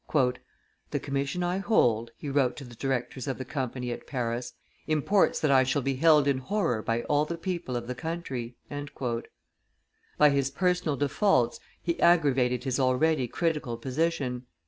[0.89, 4.53] "The commission I hold," he wrote to the directors of the Company at Paris,
[4.87, 8.55] "imports that I shall be held in horror by all the people of the country."
[10.17, 14.47] By his personal defaults he aggravated his already critical position.